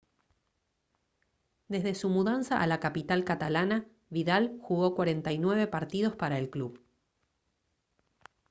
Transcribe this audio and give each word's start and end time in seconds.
desde 1.67 1.93
su 1.93 2.09
mudanza 2.09 2.59
a 2.59 2.65
la 2.65 2.79
capital 2.79 3.23
catalana 3.23 3.85
vidal 4.09 4.57
jugó 4.63 4.95
49 4.95 5.67
partidos 5.67 6.15
para 6.15 6.39
el 6.39 6.49
club 6.49 6.83